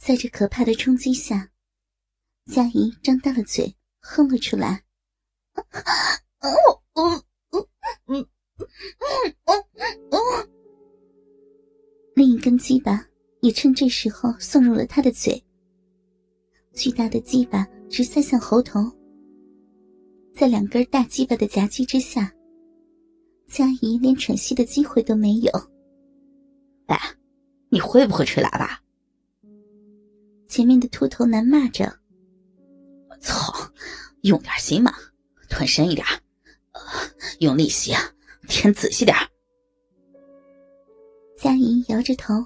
[0.00, 1.50] 在这可怕的冲击下，
[2.46, 4.82] 佳怡张大了嘴，哼了出来。
[12.14, 13.06] 另一根鸡巴
[13.42, 15.44] 也趁这时候送入了他的嘴。
[16.72, 18.80] 巨大的鸡巴直塞向喉头，
[20.34, 22.32] 在两根大鸡巴的夹击之下，
[23.46, 25.52] 佳怡连喘息的机会都没有。
[26.86, 26.98] 哎，
[27.68, 28.80] 你会不会吹喇叭？
[30.50, 31.84] 前面的秃头男骂着
[33.08, 33.72] ：“我操，
[34.22, 34.92] 用点心嘛，
[35.48, 36.04] 吞深一点，
[37.38, 37.94] 用力些，
[38.48, 39.16] 舔仔细点。”
[41.38, 42.44] 佳怡摇着头，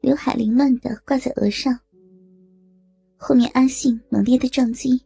[0.00, 1.78] 刘海凌乱的挂在额上。
[3.18, 5.04] 后面阿信猛烈的撞击，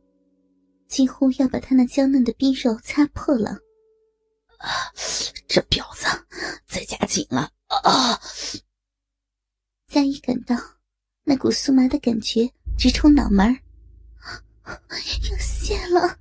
[0.87, 3.59] 几乎要把他那娇嫩的逼肉擦破了。
[4.59, 4.71] 啊，
[5.49, 6.07] 这婊子
[6.65, 8.21] 再夹紧了啊！
[9.88, 10.57] 佳怡感到
[11.28, 13.55] 那股酥麻的感觉直冲脑门
[14.65, 16.18] 要泄了。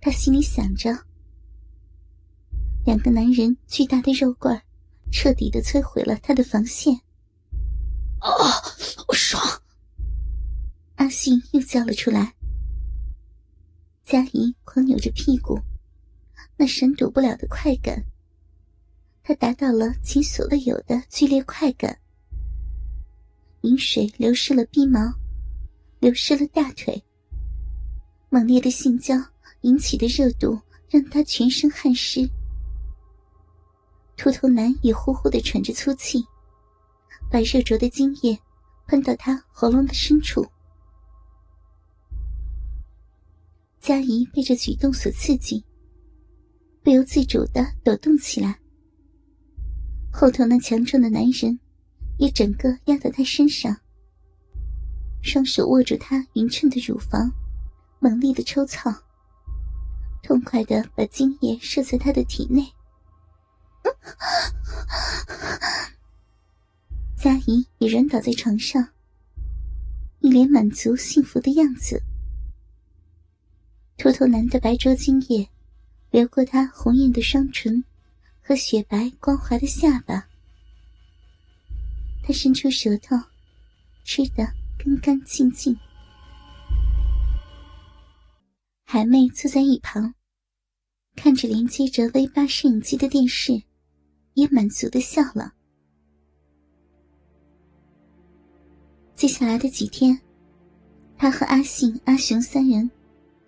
[0.00, 0.90] 他心里想着，
[2.84, 4.60] 两个男人巨大的肉罐
[5.12, 6.92] 彻底的摧毁了他的防线。
[8.18, 8.28] 啊，
[9.06, 9.40] 我爽！
[10.96, 12.34] 阿信又叫了出来。
[14.02, 15.60] 佳怡狂扭着屁股，
[16.56, 18.04] 那闪躲不了的快感，
[19.22, 22.00] 他达到了前所未有的剧烈快感。
[23.62, 25.00] 饮水流失了鼻毛，
[26.00, 27.02] 流失了大腿。
[28.30, 29.14] 猛烈的性交
[29.62, 32.28] 引起的热度让他全身汗湿。
[34.16, 36.24] 秃头男也呼呼的喘着粗气，
[37.30, 38.38] 把热灼的精液
[38.86, 40.46] 喷到他喉咙的深处。
[43.80, 45.64] 佳怡被这举动所刺激，
[46.82, 48.58] 不由自主的抖动起来。
[50.12, 51.58] 后头那强壮的男人
[52.18, 53.74] 也整个压到他身上，
[55.22, 57.32] 双手握住他匀称的乳房，
[58.00, 58.92] 猛力的抽操，
[60.22, 62.72] 痛快的把精液射在他的体内。
[67.16, 68.88] 佳怡也软倒在床上，
[70.20, 72.02] 一脸满足幸福的样子。
[73.96, 75.48] 秃头男的白灼精液
[76.10, 77.82] 流过他红艳的双唇
[78.40, 80.28] 和雪白光滑的下巴，
[82.22, 83.16] 他伸出舌头，
[84.04, 84.44] 吃得
[84.78, 85.76] 干干净净。
[88.84, 90.14] 海妹坐在一旁，
[91.16, 93.62] 看着连接着 V 八摄影机的电视，
[94.34, 95.54] 也满足的笑了。
[99.14, 100.20] 接下来的几天，
[101.16, 102.90] 他和阿信、阿雄三人。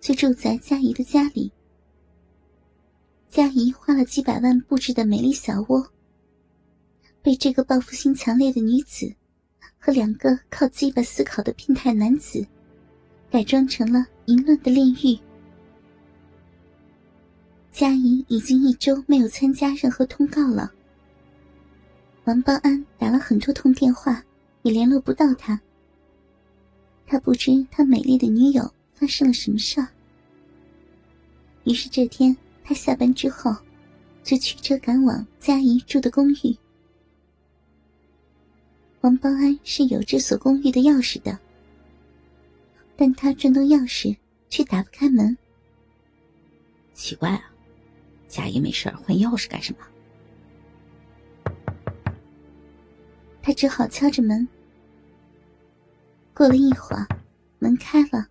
[0.01, 1.51] 就住在佳怡的家里。
[3.29, 5.87] 佳怡花了几百万布置的美丽小窝，
[7.21, 9.13] 被这个报复心强烈的女子
[9.79, 12.45] 和两个靠鸡巴思考的变态男子
[13.29, 15.19] 改装成了淫乱的炼狱。
[17.71, 20.71] 佳怡已经一周没有参加任何通告了。
[22.25, 24.23] 王邦安打了很多通电话，
[24.63, 25.59] 也联络不到他。
[27.07, 28.71] 他不知他美丽的女友。
[28.93, 29.83] 发生了什么事？
[31.63, 33.51] 于是这天，他下班之后，
[34.23, 36.55] 就驱车赶往佳怡住的公寓。
[39.01, 41.37] 王邦安是有这所公寓的钥匙的，
[42.95, 44.15] 但他转动钥匙
[44.47, 45.35] 却打不开门。
[46.93, 47.51] 奇怪啊，
[48.27, 49.87] 佳怡没事换钥匙干什么？
[53.41, 54.47] 他只好敲着门。
[56.35, 57.07] 过了一会儿，
[57.57, 58.27] 门开了。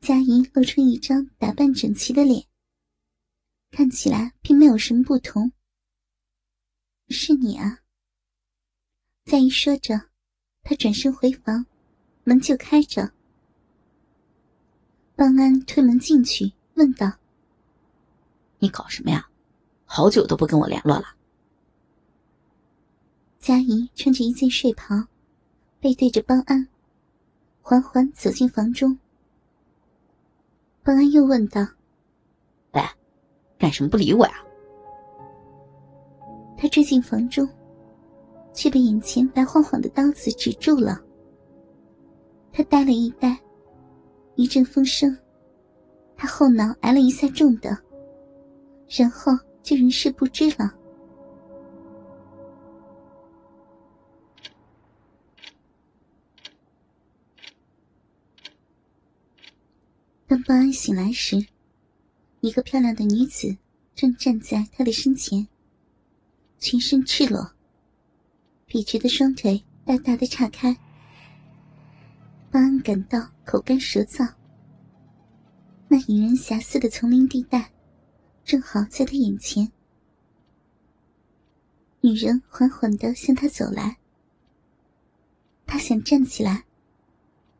[0.00, 2.44] 佳怡露出一张打扮整齐的脸，
[3.70, 5.52] 看起来并没有什么不同。
[7.08, 7.78] 是你啊！
[9.28, 9.94] 佳怡说着，
[10.62, 11.66] 她转身回房，
[12.24, 13.12] 门就开着。
[15.14, 17.12] 邦安推门进去，问道
[18.58, 19.28] ：“你搞什么呀？
[19.84, 21.14] 好久都不跟我联络了。”
[23.38, 24.94] 佳怡穿着一件睡袍，
[25.78, 26.66] 背对着邦安，
[27.60, 28.98] 缓缓走进房中。
[30.82, 31.60] 邦安又问道
[32.72, 32.80] ：“喂，
[33.58, 34.42] 干什么不理我呀？”
[36.56, 37.46] 他追进房中，
[38.58, 41.00] 却被眼前白晃晃的刀子止住了。
[42.52, 43.38] 他呆了一呆，
[44.34, 45.16] 一阵风声，
[46.16, 47.78] 他后脑挨了一下重的，
[48.88, 49.30] 然后
[49.62, 50.74] 就人事不知了。
[60.26, 61.36] 当保安醒来时，
[62.40, 63.56] 一个漂亮的女子
[63.94, 65.46] 正站在他的身前，
[66.58, 67.52] 全身赤裸，
[68.68, 70.76] 笔直的双腿大大的岔开。
[72.50, 74.30] 巴恩感到口干舌燥。
[75.88, 77.72] 那引人遐思的丛林地带，
[78.44, 79.72] 正好在他眼前。
[82.02, 83.96] 女人缓缓的向他走来，
[85.66, 86.64] 他想站起来，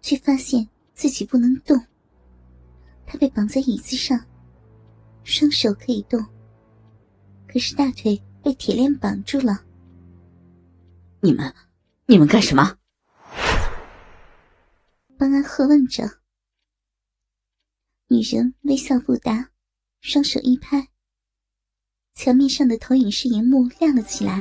[0.03, 1.83] 却发现自己不能动。
[3.07, 4.23] 他被绑在椅子上，
[5.25, 6.23] 双手可以动，
[7.47, 9.65] 可是大腿被铁链绑住了。
[11.21, 11.53] 你们，
[12.07, 12.77] 你们干什么？
[15.19, 16.05] 方安喝问着。
[18.07, 19.51] 女人微笑不答，
[20.01, 20.89] 双手一拍，
[22.15, 24.41] 墙面上的投影式荧幕亮了起来。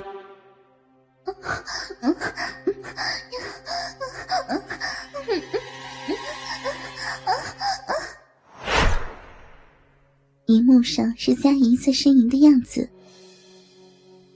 [10.46, 12.88] 荧幕上是佳怡在呻吟的样子，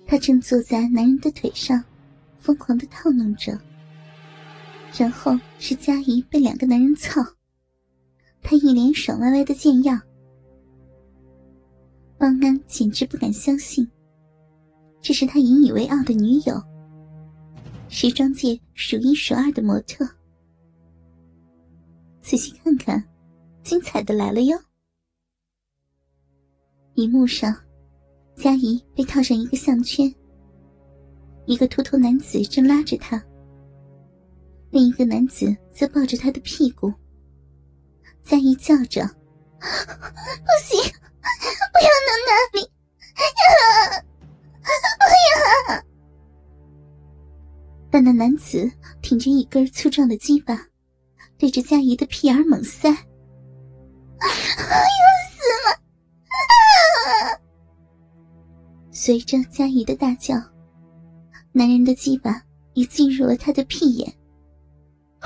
[0.08, 1.82] 她正坐在男人的腿上，
[2.42, 3.58] 疯狂的套弄着。
[4.98, 7.22] 然后是佳怡被两个男人操。
[8.42, 10.02] 他一脸爽歪歪的贱样，
[12.18, 13.88] 方安简直不敢相信，
[15.00, 16.62] 这是他引以为傲的女友，
[17.88, 20.06] 时装界数一数二的模特。
[22.20, 23.04] 仔细看看，
[23.64, 24.58] 精彩的来了哟！
[26.96, 27.56] 荧幕上，
[28.36, 30.14] 佳怡被套上一个项圈，
[31.46, 33.20] 一个秃头男子正拉着她，
[34.70, 36.94] 另一个男子则抱着她的屁股。
[38.24, 39.04] 佳怡叫着
[39.60, 39.66] ：“不
[40.64, 42.68] 行，不要弄那里，呀，
[45.00, 45.04] 不
[45.74, 45.76] 要！”
[47.90, 48.72] 但那男子
[49.02, 50.68] 挺着一根粗壮的鸡巴，
[51.38, 52.96] 对着佳怡的屁眼猛塞，要
[55.34, 55.68] 死了！
[58.92, 60.36] 随着佳怡的大叫，
[61.54, 62.42] 男人的鸡巴
[62.74, 64.14] 已进入了他的屁眼。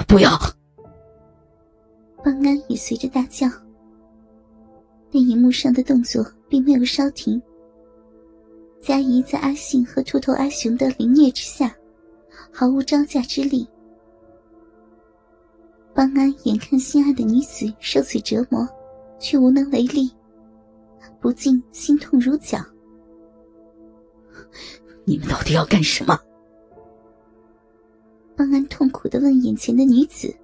[0.07, 0.31] 不要！
[2.24, 3.48] 邦安也随着大叫，
[5.12, 7.42] 但荧幕上的动作并没有稍停。
[8.81, 11.75] 佳怡在阿信和秃头阿雄的凌虐之下，
[12.51, 13.68] 毫无招架之力。
[15.94, 18.68] 邦安眼看心爱的女子受此折磨，
[19.19, 20.12] 却无能为力，
[21.22, 22.60] 不禁心痛如绞。
[25.06, 26.19] 你们到底要干什么？
[28.36, 30.36] 方安痛苦的问眼前的女子。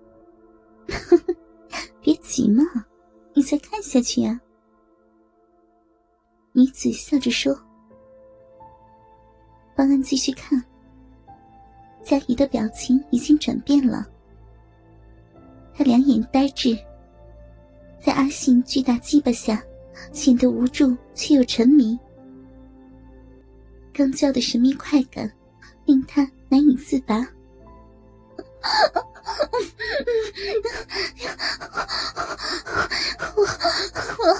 [1.99, 2.63] 别急嘛，
[3.33, 4.39] 你再看下去啊。”
[6.53, 7.53] 女子笑着说。
[9.75, 10.63] 方安继续看，
[12.03, 14.05] 佳怡的表情已经转变了，
[15.73, 16.77] 她两眼呆滞，
[17.99, 19.63] 在阿信巨大鸡巴下，
[20.11, 21.97] 显得无助却又沉迷。
[23.93, 25.31] 刚交的神秘快感，
[25.85, 27.15] 令他难以自拔。
[33.35, 33.43] 我
[34.17, 34.31] 我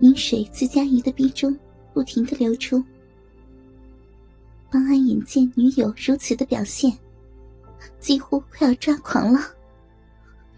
[0.00, 1.56] 饮水自佳怡的鼻中
[1.94, 2.82] 不停的流出。
[4.70, 6.92] 方安眼见女友如此的表现，
[8.00, 9.40] 几乎快要抓狂了。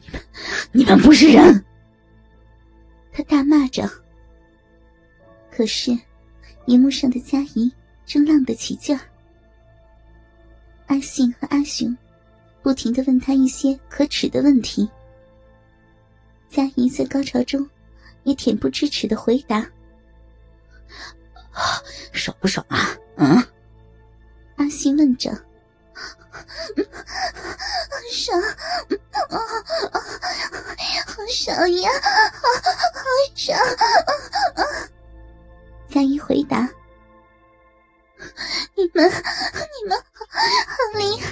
[0.01, 0.23] 你们，
[0.73, 1.65] 你们不是人！
[3.19, 3.83] 他大骂着。
[5.51, 5.91] 可是，
[6.67, 7.73] 荧幕上的佳怡
[8.07, 9.01] 正浪得起劲儿。
[10.87, 11.97] 阿信和阿雄
[12.63, 14.89] 不停的问他一些可耻的问题，
[16.49, 17.69] 佳怡在高潮中
[18.23, 19.69] 也恬不知耻的回答
[22.15, 23.43] ：“爽不爽啊？”嗯，
[24.55, 25.29] 阿信问着
[28.13, 28.41] ：“爽，
[31.07, 31.91] 好爽呀，
[33.35, 33.57] 上，
[35.89, 36.69] 佳怡回答
[38.75, 41.28] ：“你们，你们好，好厉害。”